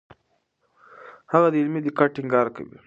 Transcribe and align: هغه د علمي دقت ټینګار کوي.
هغه 1.33 1.47
د 1.51 1.55
علمي 1.61 1.81
دقت 1.83 2.09
ټینګار 2.15 2.47
کوي. 2.55 2.77